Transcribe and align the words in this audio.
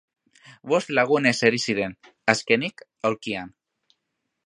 Bost 0.71 0.93
lagun 0.99 1.29
eseri 1.33 1.61
ziren, 1.67 1.95
azkenik, 2.35 2.85
aulkian. 3.11 3.57